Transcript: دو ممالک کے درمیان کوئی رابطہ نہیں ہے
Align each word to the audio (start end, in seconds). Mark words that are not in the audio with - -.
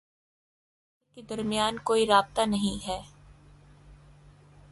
دو 0.03 0.07
ممالک 0.07 1.15
کے 1.15 1.21
درمیان 1.29 1.77
کوئی 1.83 2.05
رابطہ 2.05 2.41
نہیں 2.45 2.77
ہے 2.87 2.99